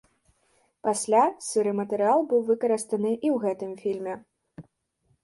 Пасля 0.85 1.19
сыры 1.47 1.73
матэрыял 1.79 2.21
быў 2.31 2.41
выкарыстаны 2.49 3.11
і 3.13 3.27
ў 3.35 3.39
гэтым 3.45 3.71
фільме. 3.83 4.15